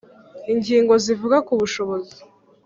[0.51, 2.17] Ingingo zivuga ku bushobozi